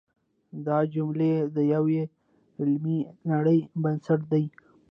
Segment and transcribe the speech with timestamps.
[0.65, 2.01] دا جملې د یوې
[2.59, 2.99] علمي
[3.31, 4.45] نړۍ بنسټ دی.